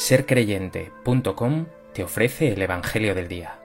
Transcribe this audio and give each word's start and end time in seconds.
sercreyente.com 0.00 1.66
te 1.92 2.02
ofrece 2.02 2.52
el 2.52 2.62
Evangelio 2.62 3.14
del 3.14 3.28
Día. 3.28 3.58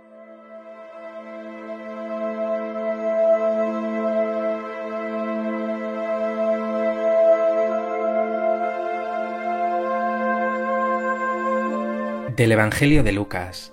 Del 12.36 12.52
Evangelio 12.52 13.02
de 13.02 13.14
Lucas. 13.14 13.72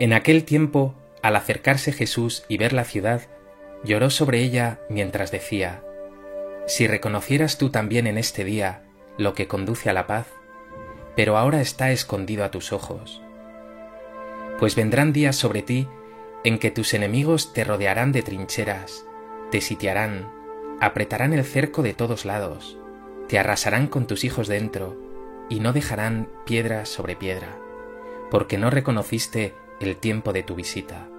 En 0.00 0.14
aquel 0.14 0.42
tiempo, 0.42 0.96
al 1.22 1.36
acercarse 1.36 1.92
Jesús 1.92 2.44
y 2.48 2.56
ver 2.56 2.72
la 2.72 2.82
ciudad, 2.82 3.22
lloró 3.84 4.10
sobre 4.10 4.40
ella 4.40 4.80
mientras 4.90 5.30
decía, 5.30 5.80
Si 6.66 6.88
reconocieras 6.88 7.56
tú 7.56 7.70
también 7.70 8.08
en 8.08 8.18
este 8.18 8.42
día 8.42 8.82
lo 9.16 9.34
que 9.34 9.46
conduce 9.46 9.88
a 9.88 9.92
la 9.92 10.08
paz, 10.08 10.26
pero 11.16 11.36
ahora 11.36 11.60
está 11.60 11.90
escondido 11.90 12.44
a 12.44 12.50
tus 12.50 12.72
ojos. 12.72 13.22
Pues 14.58 14.76
vendrán 14.76 15.12
días 15.12 15.36
sobre 15.36 15.62
ti 15.62 15.88
en 16.44 16.58
que 16.58 16.70
tus 16.70 16.94
enemigos 16.94 17.52
te 17.52 17.64
rodearán 17.64 18.12
de 18.12 18.22
trincheras, 18.22 19.04
te 19.50 19.60
sitiarán, 19.60 20.32
apretarán 20.80 21.32
el 21.32 21.44
cerco 21.44 21.82
de 21.82 21.94
todos 21.94 22.24
lados, 22.24 22.78
te 23.28 23.38
arrasarán 23.38 23.86
con 23.86 24.06
tus 24.06 24.24
hijos 24.24 24.48
dentro, 24.48 24.96
y 25.48 25.60
no 25.60 25.72
dejarán 25.72 26.28
piedra 26.46 26.86
sobre 26.86 27.16
piedra, 27.16 27.58
porque 28.30 28.58
no 28.58 28.70
reconociste 28.70 29.54
el 29.80 29.96
tiempo 29.96 30.32
de 30.32 30.42
tu 30.42 30.54
visita. 30.54 31.11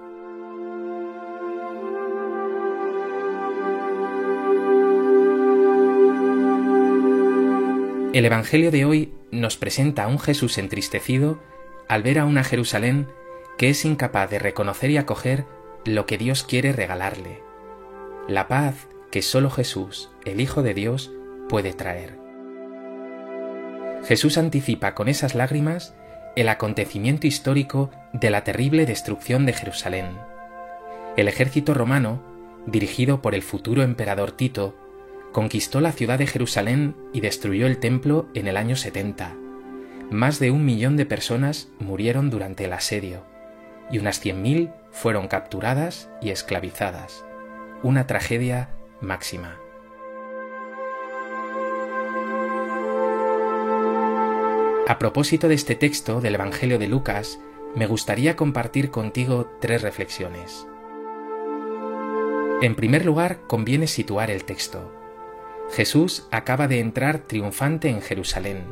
El 8.14 8.24
Evangelio 8.26 8.70
de 8.70 8.84
hoy 8.84 9.12
nos 9.32 9.56
presenta 9.56 10.04
a 10.04 10.06
un 10.06 10.20
Jesús 10.20 10.58
entristecido 10.58 11.40
al 11.88 12.04
ver 12.04 12.20
a 12.20 12.26
una 12.26 12.44
Jerusalén 12.44 13.08
que 13.58 13.70
es 13.70 13.84
incapaz 13.84 14.30
de 14.30 14.38
reconocer 14.38 14.92
y 14.92 14.98
acoger 14.98 15.46
lo 15.84 16.06
que 16.06 16.16
Dios 16.16 16.44
quiere 16.44 16.72
regalarle, 16.72 17.42
la 18.28 18.46
paz 18.46 18.86
que 19.10 19.20
solo 19.20 19.50
Jesús, 19.50 20.12
el 20.24 20.40
Hijo 20.40 20.62
de 20.62 20.74
Dios, 20.74 21.10
puede 21.48 21.72
traer. 21.72 22.16
Jesús 24.04 24.38
anticipa 24.38 24.94
con 24.94 25.08
esas 25.08 25.34
lágrimas 25.34 25.96
el 26.36 26.48
acontecimiento 26.50 27.26
histórico 27.26 27.90
de 28.12 28.30
la 28.30 28.44
terrible 28.44 28.86
destrucción 28.86 29.44
de 29.44 29.54
Jerusalén. 29.54 30.06
El 31.16 31.26
ejército 31.26 31.74
romano, 31.74 32.22
dirigido 32.64 33.20
por 33.22 33.34
el 33.34 33.42
futuro 33.42 33.82
emperador 33.82 34.30
Tito, 34.30 34.76
conquistó 35.34 35.80
la 35.80 35.90
ciudad 35.90 36.20
de 36.20 36.28
Jerusalén 36.28 36.94
y 37.12 37.20
destruyó 37.20 37.66
el 37.66 37.78
templo 37.78 38.28
en 38.34 38.46
el 38.46 38.56
año 38.56 38.76
70. 38.76 39.34
Más 40.12 40.38
de 40.38 40.52
un 40.52 40.64
millón 40.64 40.96
de 40.96 41.06
personas 41.06 41.68
murieron 41.80 42.30
durante 42.30 42.66
el 42.66 42.72
asedio 42.72 43.24
y 43.90 43.98
unas 43.98 44.24
100.000 44.24 44.72
fueron 44.92 45.26
capturadas 45.26 46.08
y 46.22 46.30
esclavizadas. 46.30 47.24
Una 47.82 48.06
tragedia 48.06 48.70
máxima. 49.00 49.56
A 54.86 54.98
propósito 55.00 55.48
de 55.48 55.56
este 55.56 55.74
texto 55.74 56.20
del 56.20 56.36
Evangelio 56.36 56.78
de 56.78 56.86
Lucas, 56.86 57.40
me 57.74 57.86
gustaría 57.86 58.36
compartir 58.36 58.92
contigo 58.92 59.50
tres 59.60 59.82
reflexiones. 59.82 60.68
En 62.62 62.76
primer 62.76 63.04
lugar, 63.04 63.40
conviene 63.48 63.88
situar 63.88 64.30
el 64.30 64.44
texto. 64.44 65.03
Jesús 65.72 66.26
acaba 66.30 66.68
de 66.68 66.80
entrar 66.80 67.18
triunfante 67.18 67.88
en 67.88 68.00
Jerusalén, 68.00 68.64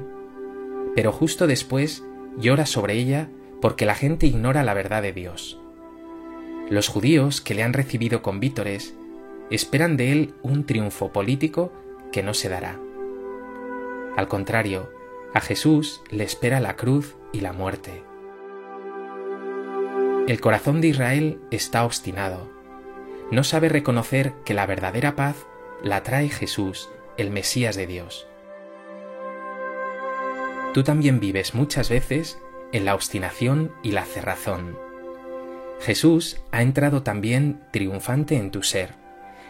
pero 0.95 1.13
justo 1.13 1.47
después 1.47 2.05
llora 2.39 2.67
sobre 2.67 2.95
ella 2.95 3.29
porque 3.61 3.87
la 3.87 3.95
gente 3.95 4.27
ignora 4.27 4.63
la 4.63 4.75
verdad 4.75 5.03
de 5.03 5.13
Dios. 5.13 5.59
Los 6.69 6.89
judíos 6.89 7.41
que 7.41 7.55
le 7.55 7.63
han 7.63 7.73
recibido 7.73 8.23
con 8.23 8.41
vítores 8.41 8.95
esperan 9.51 9.97
de 9.97 10.13
él 10.13 10.35
un 10.43 10.65
triunfo 10.65 11.13
político 11.13 11.73
que 12.13 12.23
no 12.23 12.35
se 12.35 12.49
dará. 12.49 12.79
Al 14.17 14.29
contrario, 14.29 14.91
a 15.35 15.41
Jesús 15.41 16.03
le 16.11 16.25
espera 16.25 16.61
la 16.61 16.77
cruz 16.77 17.17
y 17.33 17.41
la 17.41 17.53
muerte. 17.53 18.03
El 20.29 20.41
corazón 20.41 20.81
de 20.81 20.89
Israel 20.89 21.41
está 21.51 21.85
obstinado. 21.85 22.51
No 23.31 23.45
sabe 23.45 23.69
reconocer 23.69 24.35
que 24.45 24.55
la 24.55 24.67
verdadera 24.67 25.17
paz 25.17 25.47
la 25.83 26.05
trae 26.05 26.29
Jesús, 26.29 26.91
el 27.17 27.31
Mesías 27.31 27.75
de 27.75 27.87
Dios. 27.87 28.29
Tú 30.73 30.85
también 30.85 31.19
vives 31.19 31.55
muchas 31.55 31.91
veces 31.91 32.39
en 32.73 32.85
la 32.85 32.95
obstinación 32.95 33.73
y 33.83 33.91
la 33.91 34.05
cerrazón. 34.05 34.79
Jesús 35.81 36.41
ha 36.53 36.63
entrado 36.63 37.03
también 37.03 37.61
triunfante 37.73 38.37
en 38.37 38.51
tu 38.53 38.63
ser 38.63 38.95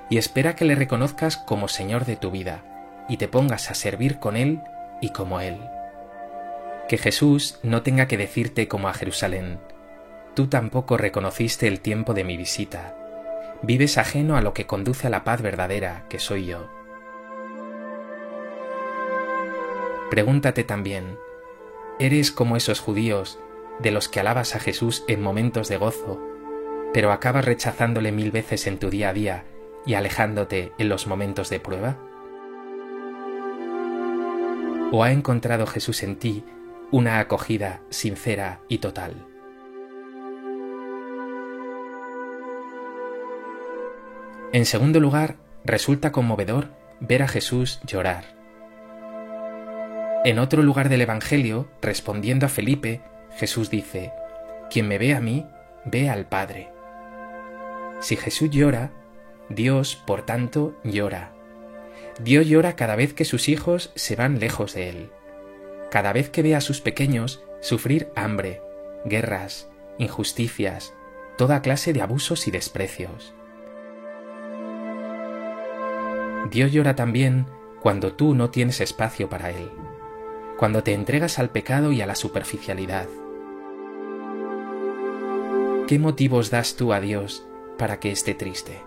y 0.09 0.17
espera 0.17 0.57
que 0.57 0.65
le 0.65 0.75
reconozcas 0.75 1.37
como 1.37 1.69
Señor 1.69 2.07
de 2.07 2.17
tu 2.17 2.31
vida 2.31 2.65
y 3.09 3.19
te 3.19 3.29
pongas 3.29 3.71
a 3.71 3.75
servir 3.75 4.19
con 4.19 4.37
Él 4.37 4.61
y 5.03 5.11
como 5.11 5.41
Él. 5.41 5.59
Que 6.89 6.97
Jesús 6.97 7.59
no 7.63 7.83
tenga 7.83 8.09
que 8.09 8.17
decirte 8.17 8.69
como 8.69 8.89
a 8.89 8.95
Jerusalén, 8.95 9.59
tú 10.35 10.47
tampoco 10.49 10.97
reconociste 10.97 11.69
el 11.69 11.81
tiempo 11.81 12.15
de 12.15 12.25
mi 12.25 12.39
visita, 12.39 12.97
vives 13.63 13.97
ajeno 13.97 14.37
a 14.37 14.43
lo 14.43 14.55
que 14.55 14.67
conduce 14.67 15.07
a 15.07 15.11
la 15.11 15.25
paz 15.25 15.41
verdadera, 15.41 16.07
que 16.09 16.19
soy 16.19 16.47
yo. 16.47 16.69
Pregúntate 20.11 20.65
también, 20.65 21.19
¿eres 21.99 22.33
como 22.33 22.57
esos 22.57 22.81
judíos 22.81 23.39
de 23.79 23.93
los 23.93 24.09
que 24.09 24.21
alabas 24.21 24.55
a 24.55 24.61
Jesús 24.61 25.05
en 25.09 25.23
momentos 25.23 25.69
de 25.69 25.79
gozo, 25.79 26.21
pero 26.93 27.13
acabas 27.13 27.45
rechazándole 27.45 28.13
mil 28.13 28.31
veces 28.31 28.67
en 28.67 28.79
tu 28.79 28.91
día 28.91 29.09
a 29.09 29.13
día 29.15 29.45
y 29.87 29.95
alejándote 29.95 30.73
en 30.77 30.89
los 30.89 31.07
momentos 31.07 31.49
de 31.49 31.61
prueba? 31.61 31.97
¿O 34.91 35.03
ha 35.03 35.13
encontrado 35.13 35.67
Jesús 35.67 36.03
en 36.03 36.17
ti 36.17 36.45
una 36.91 37.19
acogida 37.19 37.81
sincera 37.89 38.61
y 38.69 38.79
total? 38.79 39.32
En 44.53 44.67
segundo 44.67 45.01
lugar, 45.01 45.37
resulta 45.65 46.13
conmovedor 46.13 46.69
ver 47.01 47.23
a 47.23 47.29
Jesús 47.29 47.81
llorar. 47.87 48.37
En 50.27 50.39
otro 50.39 50.63
lugar 50.63 50.91
del 50.91 51.01
Evangelio, 51.01 51.71
respondiendo 51.81 52.45
a 52.45 52.51
Felipe, 52.51 53.01
Jesús 53.37 53.71
dice, 53.71 54.13
Quien 54.71 54.89
me 54.89 54.99
ve 54.99 55.15
a 55.15 55.21
mí, 55.21 55.47
ve 55.87 56.11
al 56.11 56.27
Padre. 56.27 56.69
Si 58.01 58.15
Jesús 58.15 58.51
llora, 58.51 58.93
Dios, 59.49 59.97
por 59.97 60.27
tanto, 60.27 60.77
llora. 60.85 61.33
Dios 62.21 62.47
llora 62.47 62.77
cada 62.77 62.95
vez 62.95 63.15
que 63.15 63.25
sus 63.25 63.49
hijos 63.49 63.91
se 63.95 64.17
van 64.17 64.39
lejos 64.39 64.75
de 64.75 64.91
Él, 64.91 65.11
cada 65.91 66.13
vez 66.13 66.29
que 66.29 66.43
ve 66.43 66.55
a 66.55 66.61
sus 66.61 66.83
pequeños 66.83 67.43
sufrir 67.63 68.11
hambre, 68.17 68.61
guerras, 69.07 69.71
injusticias, 69.99 70.93
toda 71.39 71.63
clase 71.63 71.95
de 71.95 72.03
abusos 72.03 72.47
y 72.49 72.51
desprecios. 72.51 73.35
Dios 76.53 76.71
llora 76.71 76.95
también 76.95 77.47
cuando 77.81 78.13
tú 78.13 78.35
no 78.35 78.51
tienes 78.51 78.83
espacio 78.83 79.31
para 79.31 79.51
Él, 79.51 79.71
cuando 80.59 80.83
te 80.83 80.93
entregas 80.93 81.39
al 81.39 81.49
pecado 81.49 81.93
y 81.93 82.03
a 82.03 82.07
la 82.07 82.15
superficialidad. 82.15 83.09
¿Qué 85.89 85.99
motivos 85.99 86.51
das 86.51 86.77
tú 86.77 86.93
a 86.93 87.01
Dios 87.01 87.47
para 87.79 88.01
que 88.01 88.13
esté 88.13 88.35
triste? 88.35 88.83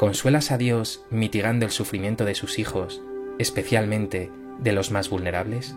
¿Consuelas 0.00 0.50
a 0.50 0.58
Dios 0.58 1.04
mitigando 1.08 1.66
el 1.66 1.70
sufrimiento 1.70 2.24
de 2.24 2.34
sus 2.34 2.58
hijos, 2.58 3.00
especialmente 3.38 4.32
de 4.58 4.72
los 4.72 4.90
más 4.90 5.08
vulnerables? 5.08 5.76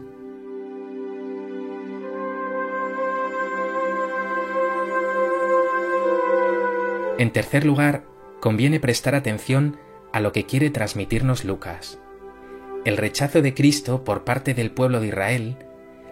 En 7.19 7.31
tercer 7.31 7.63
lugar, 7.63 8.03
conviene 8.39 8.79
prestar 8.79 9.13
atención 9.13 9.77
a 10.11 10.19
lo 10.19 10.31
que 10.31 10.45
quiere 10.45 10.69
transmitirnos 10.71 11.45
Lucas. 11.45 11.99
El 12.85 12.97
rechazo 12.97 13.41
de 13.41 13.53
Cristo 13.53 14.03
por 14.03 14.23
parte 14.23 14.53
del 14.53 14.71
pueblo 14.71 14.99
de 14.99 15.07
Israel, 15.07 15.57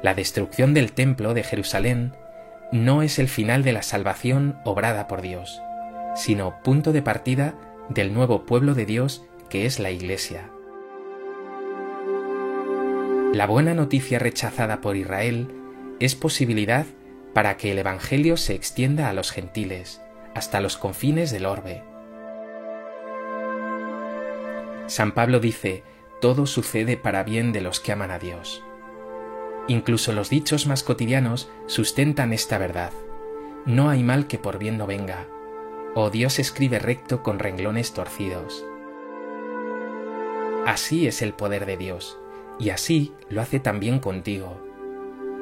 la 0.03 0.13
destrucción 0.13 0.73
del 0.73 0.93
templo 0.93 1.33
de 1.33 1.43
Jerusalén, 1.43 2.13
no 2.71 3.01
es 3.01 3.19
el 3.19 3.27
final 3.27 3.63
de 3.63 3.73
la 3.73 3.81
salvación 3.81 4.57
obrada 4.63 5.07
por 5.07 5.21
Dios, 5.21 5.61
sino 6.15 6.61
punto 6.63 6.93
de 6.93 7.01
partida 7.01 7.55
del 7.89 8.13
nuevo 8.13 8.45
pueblo 8.45 8.73
de 8.75 8.85
Dios 8.85 9.25
que 9.49 9.65
es 9.65 9.79
la 9.79 9.91
Iglesia. 9.91 10.49
La 13.33 13.47
buena 13.47 13.73
noticia 13.73 14.19
rechazada 14.19 14.81
por 14.81 14.95
Israel 14.95 15.49
es 15.99 16.15
posibilidad 16.15 16.85
para 17.33 17.57
que 17.57 17.71
el 17.71 17.79
Evangelio 17.79 18.37
se 18.37 18.53
extienda 18.53 19.09
a 19.09 19.13
los 19.13 19.31
gentiles, 19.31 20.01
hasta 20.33 20.61
los 20.61 20.77
confines 20.77 21.31
del 21.31 21.45
orbe. 21.45 21.83
San 24.87 25.13
Pablo 25.13 25.39
dice, 25.39 25.83
todo 26.19 26.45
sucede 26.45 26.97
para 26.97 27.23
bien 27.23 27.53
de 27.53 27.61
los 27.61 27.79
que 27.79 27.91
aman 27.91 28.11
a 28.11 28.19
Dios. 28.19 28.63
Incluso 29.67 30.11
los 30.11 30.29
dichos 30.29 30.67
más 30.67 30.83
cotidianos 30.83 31.49
sustentan 31.67 32.33
esta 32.33 32.57
verdad. 32.57 32.91
No 33.65 33.89
hay 33.89 34.03
mal 34.03 34.27
que 34.27 34.37
por 34.37 34.57
bien 34.57 34.77
no 34.77 34.87
venga, 34.87 35.27
o 35.95 36.09
Dios 36.09 36.39
escribe 36.39 36.79
recto 36.79 37.23
con 37.23 37.39
renglones 37.39 37.93
torcidos. 37.93 38.65
Así 40.65 41.07
es 41.07 41.21
el 41.21 41.33
poder 41.33 41.65
de 41.65 41.77
Dios, 41.77 42.19
y 42.59 42.69
así 42.69 43.13
lo 43.29 43.41
hace 43.41 43.59
también 43.59 43.99
contigo. 43.99 44.61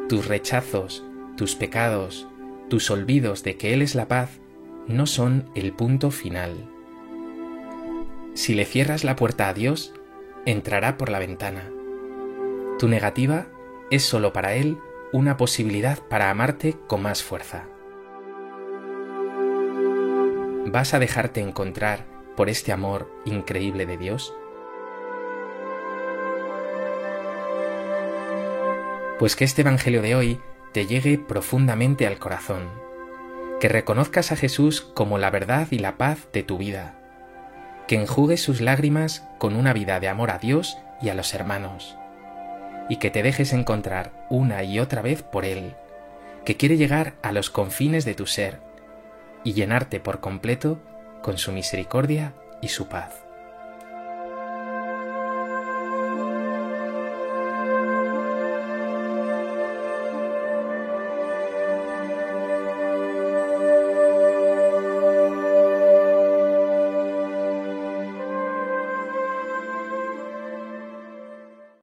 Tus 0.07 0.27
rechazos, 0.27 1.03
tus 1.35 1.55
pecados, 1.55 2.27
tus 2.69 2.89
olvidos 2.89 3.43
de 3.43 3.57
que 3.57 3.73
Él 3.73 3.81
es 3.81 3.95
la 3.95 4.07
paz, 4.07 4.38
no 4.89 5.05
son 5.05 5.45
el 5.53 5.71
punto 5.71 6.09
final. 6.09 6.67
Si 8.33 8.55
le 8.55 8.65
cierras 8.65 9.03
la 9.03 9.15
puerta 9.15 9.47
a 9.47 9.53
Dios, 9.53 9.93
entrará 10.47 10.97
por 10.97 11.09
la 11.09 11.19
ventana. 11.19 11.69
Tu 12.79 12.87
negativa 12.87 13.47
es 13.91 14.03
sólo 14.03 14.33
para 14.33 14.55
Él 14.55 14.79
una 15.13 15.37
posibilidad 15.37 15.99
para 15.99 16.31
amarte 16.31 16.75
con 16.87 17.03
más 17.03 17.23
fuerza. 17.23 17.67
¿Vas 20.65 20.95
a 20.95 20.99
dejarte 20.99 21.41
encontrar 21.41 22.07
por 22.35 22.49
este 22.49 22.71
amor 22.71 23.11
increíble 23.25 23.85
de 23.85 23.97
Dios? 23.97 24.33
Pues 29.19 29.35
que 29.35 29.45
este 29.45 29.61
Evangelio 29.61 30.01
de 30.01 30.15
hoy 30.15 30.39
te 30.71 30.87
llegue 30.87 31.19
profundamente 31.19 32.07
al 32.07 32.17
corazón, 32.17 32.88
que 33.59 33.67
reconozcas 33.67 34.31
a 34.31 34.35
Jesús 34.35 34.81
como 34.81 35.17
la 35.17 35.29
verdad 35.29 35.67
y 35.71 35.79
la 35.79 35.97
paz 35.97 36.27
de 36.31 36.43
tu 36.43 36.57
vida, 36.57 36.95
que 37.87 37.95
enjugues 37.95 38.41
sus 38.41 38.61
lágrimas 38.61 39.27
con 39.37 39.55
una 39.55 39.73
vida 39.73 39.99
de 39.99 40.07
amor 40.07 40.31
a 40.31 40.37
Dios 40.37 40.77
y 41.01 41.09
a 41.09 41.13
los 41.13 41.33
hermanos, 41.33 41.97
y 42.87 42.97
que 42.97 43.09
te 43.09 43.21
dejes 43.21 43.51
encontrar 43.51 44.25
una 44.29 44.63
y 44.63 44.79
otra 44.79 45.01
vez 45.01 45.23
por 45.23 45.45
Él, 45.45 45.75
que 46.45 46.55
quiere 46.55 46.77
llegar 46.77 47.13
a 47.21 47.31
los 47.31 47.49
confines 47.49 48.05
de 48.05 48.15
tu 48.15 48.25
ser 48.25 48.59
y 49.43 49.53
llenarte 49.53 49.99
por 49.99 50.19
completo 50.19 50.79
con 51.21 51.37
su 51.37 51.51
misericordia 51.51 52.33
y 52.61 52.69
su 52.69 52.87
paz. 52.87 53.28